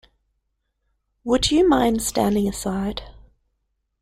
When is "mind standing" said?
1.69-2.47